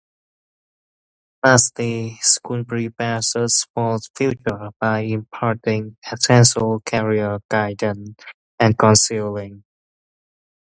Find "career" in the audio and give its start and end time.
6.87-7.37